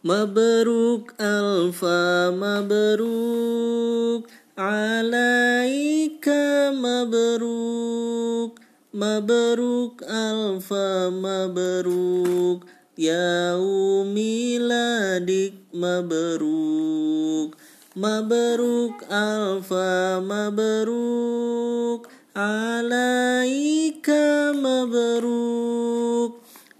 Mabruk 0.00 1.12
alfa 1.20 2.32
mabruk 2.32 4.24
alaika 4.56 6.72
mabruk. 6.72 8.56
Mabruk 8.96 10.00
alfa 10.08 11.12
mabruk. 11.12 12.64
Yaumiladik 12.96 15.68
mabruk. 15.76 17.60
Mabruk 17.92 19.04
alfa 19.12 20.16
mabruk. 20.24 22.08
Alaika 22.32 24.56
mabruk. 24.56 25.79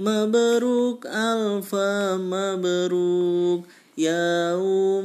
Mabruk 0.01 1.05
alfa 1.05 2.17
mabruk. 2.17 3.69
Yaumiladik 4.01 5.05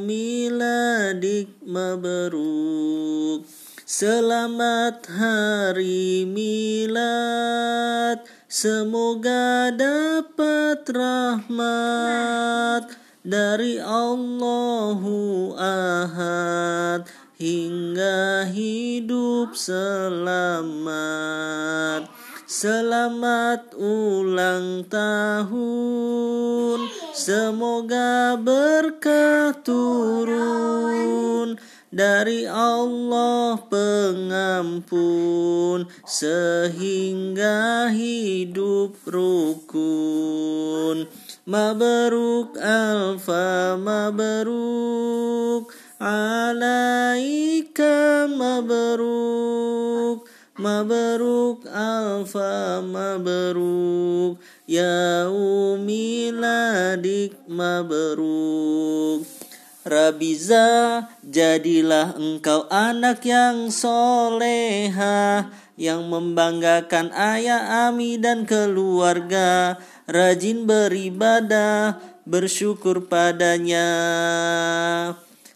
mabruk. 1.68 3.44
Selamat 3.84 5.04
hari 5.12 6.24
milad. 6.24 8.24
Semoga 8.48 9.68
dapat 9.76 10.88
rahmat 10.88 12.88
Dari 13.20 13.84
Allahu 13.84 15.52
Ahad 15.60 17.04
Hingga 17.36 18.48
hidup 18.48 19.60
selamat. 19.60 20.96
Selamat 22.56 23.76
ulang 23.76 24.88
tahun. 24.88 26.88
Semoga 27.12 28.40
berkah 28.40 29.60
turun 29.60 31.60
dari 31.92 32.48
Allah 32.48 33.60
pengampun 33.60 34.88
sehingga 36.08 37.92
hidup 37.92 39.04
rukun. 39.04 41.12
Mabruk 41.44 42.56
alfa 42.56 43.76
mabruk 43.76 45.76
alaika 46.00 48.32
mabruk 48.32 49.05
mabruk 50.66 51.70
alfa 51.70 52.82
mabruk 52.82 54.42
ya 54.66 55.30
umiladik 55.30 57.38
mabruk 57.46 59.22
Rabiza, 59.86 61.06
jadilah 61.22 62.18
engkau 62.18 62.66
anak 62.74 63.22
yang 63.22 63.70
soleha, 63.70 65.54
yang 65.78 66.10
membanggakan 66.10 67.14
ayah, 67.14 67.86
ami, 67.86 68.18
dan 68.18 68.50
keluarga, 68.50 69.78
rajin 70.10 70.66
beribadah, 70.66 72.02
bersyukur 72.26 73.06
padanya. 73.06 73.86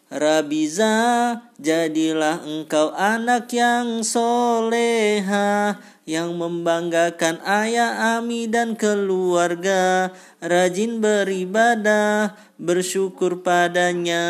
Rabiza, 0.10 1.38
jadilah 1.62 2.42
engkau 2.42 2.90
anak 2.98 3.46
yang 3.54 4.02
soleha, 4.02 5.78
yang 6.02 6.34
membanggakan 6.34 7.38
ayah, 7.46 8.18
ami, 8.18 8.50
dan 8.50 8.74
keluarga, 8.74 10.10
rajin 10.42 10.98
beribadah, 10.98 12.34
bersyukur 12.58 13.46
padanya. 13.46 14.26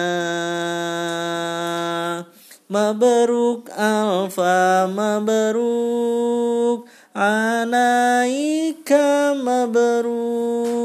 Mabruk 2.68 3.72
alfa 3.74 4.86
mabruk 4.92 6.86
anaika 7.18 9.34
mabruk 9.34 10.79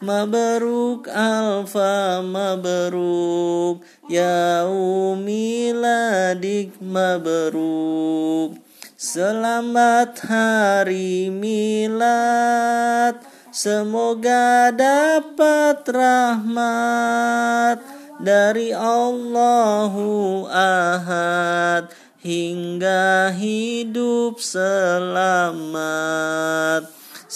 mabruk 0.00 1.08
alfa 1.08 2.20
mabruk. 2.20 3.80
Ya 4.10 4.66
umiladik 4.68 6.76
mabruk. 6.80 8.60
Selamat 8.96 10.18
hari 10.24 11.30
milad. 11.32 13.16
Semoga 13.56 14.68
dapat 14.68 15.80
rahmat 15.88 17.80
dari 18.20 18.76
Allahu 18.76 20.44
Ahad 20.48 21.88
hingga 22.20 23.32
hidup 23.32 24.36
selamat. 24.44 25.76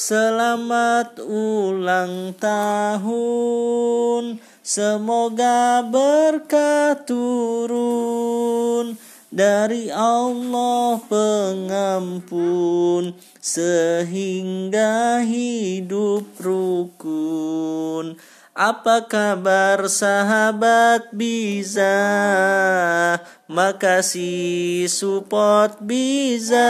Selamat 0.00 1.20
ulang 1.20 2.32
tahun, 2.40 4.40
semoga 4.64 5.84
berkah 5.84 6.96
turun 7.04 8.96
dari 9.28 9.92
Allah 9.92 11.04
pengampun 11.04 13.12
sehingga 13.44 15.20
hidup 15.20 16.32
rukun. 16.40 18.16
Apa 18.60 19.08
kabar 19.08 19.88
sahabat 19.88 21.16
Biza? 21.16 21.96
Makasih 23.48 24.84
support 24.84 25.80
Biza. 25.80 26.68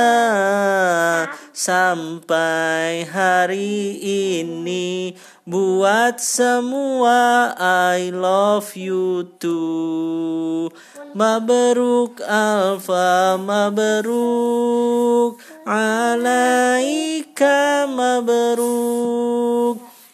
Sampai 1.50 3.10
hari 3.10 3.98
ini 4.06 5.18
Buat 5.50 6.22
semua 6.22 7.50
I 7.58 8.14
love 8.14 8.78
you 8.78 9.26
too. 9.42 10.70
Mabruk 11.10 12.22
alfa 12.22 13.34
mabruk 13.34 15.42
Alaika 15.66 17.90
mabruk 17.90 19.49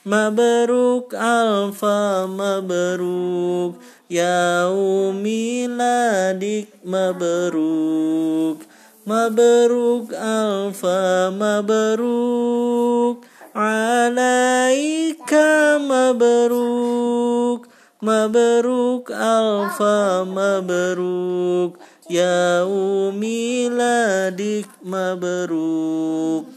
Mabruk 0.06 1.11
alfa 1.19 2.31
mabruk. 2.31 3.75
Yaumiladik 4.06 5.11
mabruk. 6.87 8.62
Mabruk 9.03 10.15
alfa 10.15 11.34
mabruk. 11.34 13.27
Alaika 13.50 15.43
mabruk. 15.83 17.66
Mabruk 17.99 19.11
alfa 19.11 20.22
mabruk. 20.22 21.83
Yaumiladik 22.06 23.11
mabruk 24.87 26.56